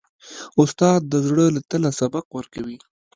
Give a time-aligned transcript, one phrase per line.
[0.61, 2.77] استاد د زړه له تله سبق ورکوي.